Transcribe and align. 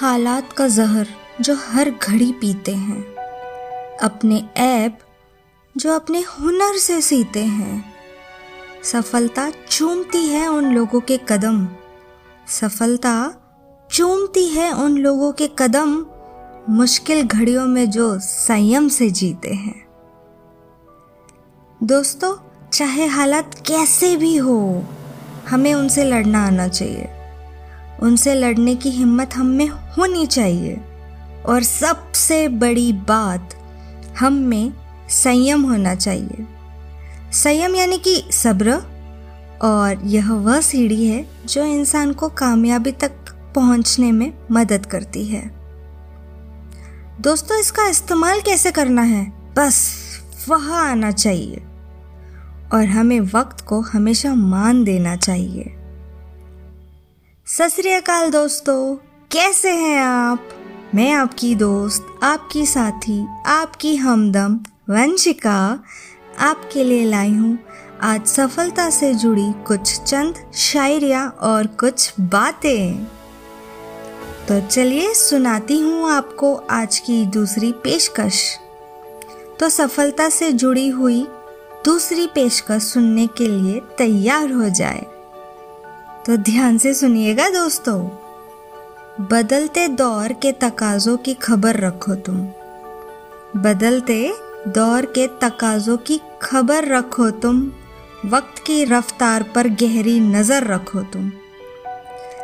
हालात 0.00 0.52
का 0.52 0.68
जहर 0.68 1.06
जो 1.40 1.56
हर 1.56 1.90
घड़ी 1.90 2.32
पीते 2.32 2.74
हैं। 2.74 3.04
अपने 3.96 4.48
ऐप 4.56 4.98
जो 5.76 5.94
अपने 5.94 6.20
हुनर 6.20 6.78
से 6.78 7.00
सीते 7.00 7.44
हैं। 7.44 7.94
सफलता 8.84 9.52
चूमती 9.70 10.26
है 10.26 10.48
उन 10.48 10.64
लोगों 10.64 11.00
के 11.00 11.20
कदम। 11.28 11.68
सफलता 12.48 13.34
चूमती 13.92 14.46
है 14.46 14.72
उन 14.72 14.98
लोगों 14.98 15.32
के 15.32 15.50
कदम 15.58 16.06
मुश्किल 16.68 17.22
घड़ियों 17.22 17.66
में 17.66 17.90
जो 17.90 18.18
संयम 18.18 18.88
से 18.88 19.10
जीते 19.10 19.54
हैं। 19.54 19.88
दोस्तों, 21.82 22.36
चाहे 22.72 23.06
हालात 23.06 23.54
कैसे 23.66 24.16
भी 24.16 24.36
हो, 24.36 24.84
हमें 25.48 25.74
उनसे 25.74 26.04
लड़ना 26.04 26.46
आना 26.46 26.68
चाहिए। 26.68 27.19
उनसे 28.02 28.34
लड़ने 28.34 28.74
की 28.74 28.90
हिम्मत 28.90 29.34
हम 29.34 29.46
में 29.46 29.68
होनी 29.68 30.26
चाहिए। 30.26 30.80
और 31.46 31.62
सबसे 31.62 32.48
बड़ी 32.48 32.92
बात 32.92 33.50
हम 34.18 34.32
में 34.32 34.72
संयम 35.10 35.62
होना 35.62 35.94
चाहिए। 35.94 36.46
संयम 37.32 37.74
यानी 37.74 37.98
कि 37.98 38.24
सब्र। 38.32 39.00
और 39.62 40.00
यह 40.04 40.32
वह 40.32 40.60
सीढ़ी 40.60 41.06
है 41.06 41.30
जो 41.46 41.64
इंसान 41.64 42.12
को 42.12 42.28
कामयाबी 42.28 42.92
तक 42.92 43.12
पहुँचने 43.54 44.12
में 44.12 44.32
मदद 44.50 44.86
करती 44.86 45.24
है। 45.24 45.50
दोस्तों, 47.20 47.60
इसका 47.60 47.88
इस्तेमाल 47.88 48.40
कैसे 48.40 48.70
करना 48.70 49.02
है? 49.02 49.32
बस 49.56 49.94
वह 50.48 50.74
आना 50.74 51.10
चाहिए। 51.10 51.62
और 52.74 52.84
हमें 52.84 53.20
वक्त 53.20 53.64
को 53.64 53.80
हमेशा 53.80 54.34
मान 54.34 54.84
देना 54.84 55.16
चाहिए। 55.16 55.76
सत 57.52 57.72
दोस्तों, 58.32 58.96
कैसे 59.32 59.70
हैं 59.70 60.00
आप? 60.00 60.48
मैं 60.94 61.12
आपकी 61.12 61.54
दोस्त, 61.54 62.06
आपकी 62.22 62.66
साथी, 62.66 63.26
आपकी 63.46 63.96
हमदम, 63.96 64.54
वंशिका, 64.94 65.84
आपके 66.38 66.84
लिए 66.84 67.04
लाई 67.04 67.30
हूँ 67.30 67.58
आज 68.00 68.26
सफलता 68.26 68.90
से 68.90 69.14
जुड़ी 69.14 69.52
कुछ 69.66 70.00
चंद 70.00 70.52
शायरिया 70.54 71.28
और 71.28 71.66
कुछ 71.66 72.12
बातें। 72.20 73.04
तो 74.48 74.66
चलिए 74.66 75.14
सुनाती 75.14 75.80
हूँ 75.80 76.10
आपको 76.10 76.54
आज 76.54 76.98
की 76.98 77.26
दूसरी 77.26 77.72
पेशकश। 77.72 78.58
तो 79.60 79.68
सफलता 79.68 80.28
से 80.28 80.52
जुड़ी 80.52 80.88
हुई 80.88 81.26
दूसरी 81.84 82.26
पेशकश 82.26 82.82
सुनने 82.82 83.26
के 83.26 83.48
लिए 83.48 83.80
तैयार 83.98 84.52
हो 84.52 84.68
जाए। 84.68 85.06
तो 86.26 86.36
ध्यान 86.36 86.78
से 86.78 86.94
सुनिएगा 86.94 87.48
दोस्तों। 87.48 87.98
बदलते 89.26 89.88
दौर 89.88 90.32
के 90.32 90.52
तकाजों 90.52 91.16
की 91.16 91.34
खबर 91.34 91.76
रखो 91.76 92.14
तुम। 92.14 92.36
बदलते 93.56 94.34
दौर 94.68 95.04
के 95.04 95.26
तकाजों 95.26 95.96
की 95.96 96.20
खबर 96.42 96.84
रखो 96.84 97.30
तुम। 97.30 97.72
वक्त 98.24 98.62
की 98.66 98.84
रफ्तार 98.84 99.42
पर 99.42 99.68
गहरी 99.68 100.20
नज़र 100.20 100.66
रखो 100.66 101.00
तुम। 101.00 101.32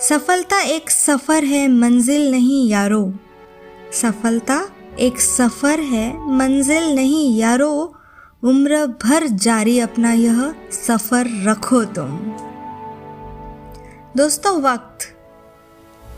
सफलता 0.00 0.60
एक 0.60 0.90
सफ़र 0.90 1.44
है, 1.44 1.68
मंजिल 1.68 2.30
नहीं 2.30 2.68
यारो। 2.68 3.14
सफलता 3.92 4.68
एक 4.98 5.20
सफ़र 5.20 5.80
है, 5.80 6.36
मंजिल 6.36 6.94
नहीं 6.94 7.38
यारो। 7.38 7.94
उम्र 8.44 8.86
भर 8.86 9.26
जारी 9.26 9.78
अपना 9.78 10.12
यह 10.12 10.54
सफ़र 10.72 11.26
रखो 11.44 11.84
तुम। 11.84 12.36
दोस्तों, 14.18 14.62
वक्त। 14.62 14.98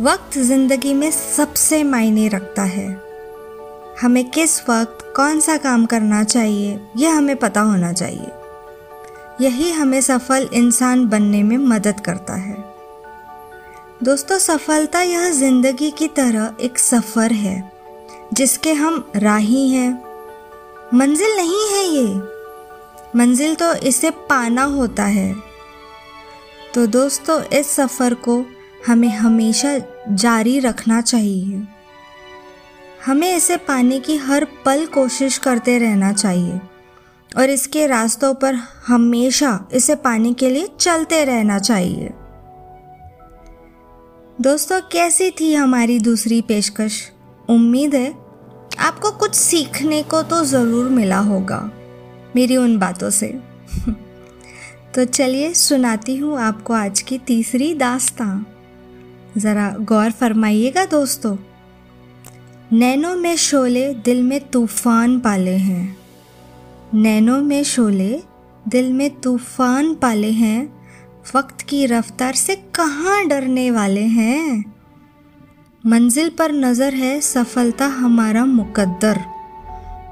वक्त 0.00 0.38
ज़िंदगी 0.38 0.94
में 0.94 1.10
सबसे 1.10 1.84
मायने 1.84 2.28
रखता 2.28 2.62
है। 2.62 3.02
हमें 4.02 4.30
किस 4.30 4.68
वक्त 4.68 5.12
कौन 5.16 5.40
सा 5.40 5.56
काम 5.56 5.86
करना 5.86 6.24
चाहिए, 6.24 6.80
यह 6.96 7.16
हमें 7.16 7.36
पता 7.36 7.60
होना 7.60 7.92
चाहिए। 7.92 8.30
यही 9.40 9.70
हमें 9.70 10.00
सफल 10.00 10.48
इंसान 10.52 11.08
बनने 11.08 11.42
में 11.42 11.56
मदद 11.56 12.00
करता 12.00 12.34
है। 12.34 12.64
दोस्तों, 14.02 14.38
सफलता 14.38 15.00
यह 15.00 15.30
ज़िंदगी 15.30 15.90
की 15.90 16.08
तरह 16.08 16.56
एक 16.60 16.78
सफ़र 16.78 17.32
है, 17.32 17.72
जिसके 18.32 18.72
हम 18.72 19.12
राही 19.16 19.68
हैं। 19.68 20.02
मंजिल 20.94 21.36
नहीं 21.36 21.68
है 21.72 21.84
ये। 21.84 22.14
मंजिल 23.18 23.54
तो 23.54 23.74
इसे 23.74 24.10
पाना 24.10 24.62
होता 24.62 25.04
है। 25.04 25.45
तो 26.76 26.86
दोस्तों, 26.86 27.42
इस 27.42 27.70
सफ़र 27.70 28.14
को 28.14 28.44
हमें 28.86 29.08
हमेशा 29.08 29.78
जारी 30.10 30.58
रखना 30.60 31.00
चाहिए। 31.00 31.62
हमें 33.06 33.36
इसे 33.36 33.56
पाने 33.56 34.00
की 34.00 34.16
हर 34.16 34.44
पल 34.44 34.86
कोशिश 34.86 35.38
करते 35.38 35.78
रहना 35.78 36.12
चाहिए 36.12 36.60
और 37.36 37.50
इसके 37.50 37.86
रास्तों 37.86 38.34
पर 38.34 38.54
हमेशा 38.86 39.68
इसे 39.72 39.94
पाने 39.94 40.32
के 40.34 40.50
लिए 40.50 40.68
चलते 40.80 41.24
रहना 41.24 41.58
चाहिए। 41.58 42.10
दोस्तों, 44.40 44.80
कैसी 44.80 45.30
थी 45.30 45.54
हमारी 45.54 45.98
दूसरी 45.98 46.42
पेशकश? 46.42 47.02
उम्मीद 47.48 47.94
है 47.94 48.14
आपको 48.78 49.10
कुछ 49.10 49.34
सीखने 49.34 50.02
को 50.02 50.22
तो 50.22 50.44
ज़रूर 50.44 50.88
मिला 50.88 51.18
होगा 51.18 51.70
मेरी 52.36 52.56
उन 52.56 52.78
बातों 52.78 53.10
से। 53.10 53.40
तो 54.96 55.04
चलिए 55.04 55.54
सुनाती 55.54 56.16
हूँ 56.16 56.38
आपको 56.38 56.74
आज 56.74 57.00
की 57.00 57.18
तीसरी 57.18 57.74
दास्तां। 57.74 58.44
ज़रा 59.40 59.76
गौर 59.78 60.10
फरमाइएगा 60.10 60.84
दोस्तों। 60.84 61.36
नैनो 62.72 63.14
में 63.16 63.36
शोले 63.36 63.94
दिल 63.94 64.22
में 64.22 64.40
तूफ़ान 64.40 65.20
पाले 65.20 65.56
हैं। 65.56 65.96
नैनो 66.94 67.36
में 67.42 67.64
शोले 67.64 68.22
दिल 68.68 68.92
में 68.92 69.20
तूफ़ान 69.20 69.94
पाले 69.94 70.30
हैं। 70.30 70.80
वक्त 71.34 71.60
की 71.60 71.86
रफ्तार 71.86 72.34
से 72.34 72.56
कहाँ 72.56 73.26
डरने 73.26 73.70
वाले 73.70 74.04
हैं? 74.04 74.64
मंजिल 75.86 76.28
पर 76.28 76.52
नज़र 76.52 76.94
है 76.94 77.20
सफलता 77.20 77.86
हमारा 77.86 78.44
मुकद्दर। 78.44 79.20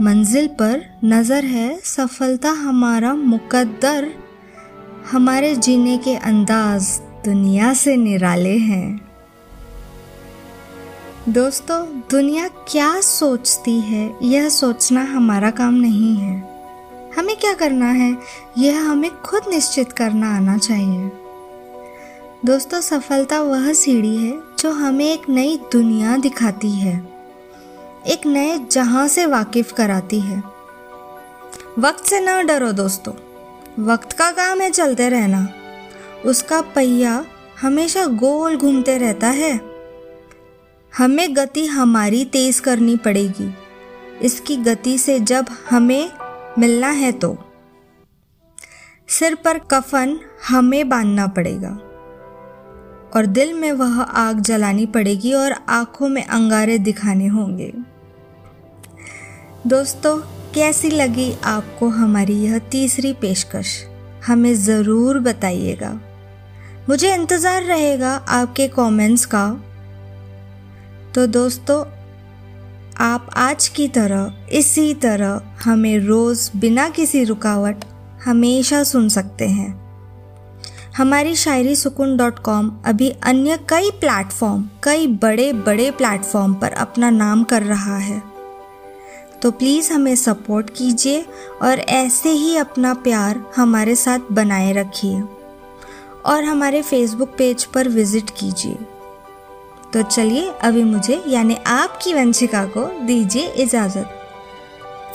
मंजिल 0.00 0.46
पर 0.46 1.00
नज़र 1.04 1.44
है 1.44 1.80
सफलता 1.84 2.50
हमारा 2.50 3.14
मुकद्दर। 3.14 4.25
हमारे 5.10 5.56
जीने 5.56 5.98
के 5.98 6.16
अंदाज 6.16 7.00
दुनिया 7.24 7.74
से 7.74 7.96
निराले 7.96 8.58
हैं। 8.58 9.08
दोस्तों, 11.28 11.86
दुनिया 12.10 12.48
क्या 12.48 13.00
सोचती 13.00 13.80
है, 13.80 14.14
यह 14.22 14.48
सोचना 14.48 15.02
हमारा 15.02 15.50
काम 15.50 15.74
नहीं 15.74 16.16
है। 16.16 16.60
हमें 17.18 17.36
क्या 17.36 17.54
करना 17.54 17.86
है, 17.86 18.16
यह 18.58 18.80
हमें 18.80 19.22
खुद 19.22 19.42
निश्चित 19.48 19.92
करना 19.92 20.36
आना 20.36 20.58
चाहिए। 20.58 21.12
दोस्तों, 22.44 22.80
सफलता 22.80 23.40
वह 23.40 23.72
सीढ़ी 23.72 24.16
है, 24.16 24.38
जो 24.58 24.70
हमें 24.70 25.12
एक 25.12 25.22
नई 25.28 25.60
दुनिया 25.72 26.16
दिखाती 26.16 26.70
है। 26.70 27.08
एक 28.06 28.26
नए 28.26 28.58
जहाँ 28.58 29.08
से 29.08 29.26
वाकिफ 29.26 29.72
कराती 29.72 30.20
है। 30.20 30.42
वक्त 31.78 32.04
से 32.04 32.20
ना 32.20 32.42
डरो 32.42 32.72
दोस्तों। 32.72 33.12
वक्त 33.78 34.12
का 34.12 34.30
काम 34.30 34.60
है 34.60 34.70
चलते 34.70 35.08
रहना। 35.08 35.48
उसका 36.24 36.60
पहिया 36.60 37.24
हमेशा 37.60 38.06
गोल 38.06 38.56
घूमते 38.56 38.98
रहता 38.98 39.26
है। 39.26 39.60
हमें 40.98 41.36
गति 41.36 41.66
हमारी 41.66 42.24
तेज 42.24 42.60
करनी 42.60 42.96
पड़ेगी। 42.96 43.54
इसकी 44.22 44.56
गति 44.56 44.98
से 44.98 45.20
जब 45.20 45.46
हमें 45.70 46.10
मिलना 46.58 46.88
है 46.88 47.12
तो। 47.12 47.38
सिर 49.08 49.34
पर 49.34 49.58
कफन 49.58 50.20
हमें 50.48 50.88
बांधना 50.88 51.26
पड़ेगा। 51.26 51.78
और 53.16 53.26
दिल 53.26 53.54
में 53.54 53.72
वह 53.72 54.00
आग 54.00 54.40
जलानी 54.40 54.86
पड़ेगी 54.86 55.32
और 55.32 55.54
आँखों 55.68 56.08
में 56.08 56.26
अंगारे 56.26 56.78
दिखाने 56.78 57.26
होंगे। 57.26 57.72
दोस्तों 59.66 60.35
कैसी 60.56 60.88
लगी 60.90 61.32
आपको 61.44 61.88
हमारी 61.88 62.34
यह 62.34 62.58
तीसरी 62.72 63.12
पेशकश? 63.12 63.70
हमें 64.26 64.54
ज़रूर 64.56 65.18
बताइएगा। 65.18 65.90
मुझे 66.88 67.12
इंतज़ार 67.14 67.62
रहेगा 67.62 68.12
आपके 68.28 68.68
कमेंट्स 68.68 69.24
का। 69.26 69.48
तो 71.14 71.26
दोस्तों, 71.26 71.78
आप 72.98 73.26
आज 73.36 73.66
की 73.68 73.88
तरह, 73.88 74.32
इसी 74.52 74.94
तरह 74.94 75.60
हमें 75.64 75.98
रोज़ 75.98 76.50
बिना 76.56 76.88
किसी 76.88 77.22
रुकावट 77.24 77.84
हमेशा 78.24 78.82
सुन 78.84 79.08
सकते 79.08 79.48
हैं। 79.48 79.68
हमारी 80.96 81.34
शायरी 81.36 81.74
सुकून 81.76 82.16
डॉट 82.16 82.38
कॉम 82.38 82.70
अभी 82.86 83.10
अन्य 83.24 83.58
कई 83.68 83.90
प्लेटफॉर्म 84.00 84.64
कई 84.84 85.06
बड़े 85.18 85.52
बड़े 85.52 85.90
प्लेटफॉर्म 85.90 86.54
पर 86.54 86.72
अपना 86.78 87.10
नाम 87.10 87.44
कर 87.44 87.62
रहा 87.64 87.96
है। 87.98 88.35
तो 89.42 89.50
प्लीज़ 89.50 89.92
हमें 89.92 90.16
सपोर्ट 90.16 90.70
कीजिए 90.70 91.26
और 91.62 91.78
ऐसे 91.78 92.30
ही 92.30 92.56
अपना 92.56 92.94
प्यार 92.94 93.52
हमारे 93.56 93.96
साथ 93.96 94.18
बनाए 94.32 94.72
रखिए। 94.72 95.22
और 96.26 96.44
हमारे 96.44 96.82
फेसबुक 96.82 97.34
पेज 97.38 97.64
पर 97.64 97.88
विज़िट 97.88 98.30
कीजिए। 98.30 98.74
तो 99.92 100.02
चलिए, 100.02 100.50
अभी 100.62 100.84
मुझे, 100.84 101.24
यानी 101.28 101.56
आपकी 101.66 102.14
वंशिका 102.14 102.64
को 102.64 103.06
दीजिए 103.06 103.46
इजाज़त। 103.46 104.10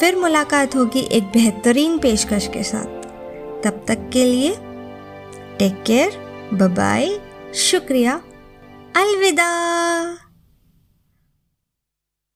फिर 0.00 0.16
मुलाकात 0.16 0.76
होगी 0.76 1.00
एक 1.00 1.24
बेहतरीन 1.24 1.98
पेशकश 1.98 2.46
के 2.46 2.62
साथ। 2.62 3.00
तब 3.64 3.84
तक 3.88 4.10
के 4.12 4.24
लिए 4.24 4.54
टेक 5.58 5.82
केयर 5.86 6.30
बाय 6.52 7.20
शुक्रिया, 7.54 8.20
अलविदा। 8.96 9.50